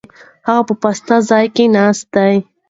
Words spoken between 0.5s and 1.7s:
په پاسته ځای کې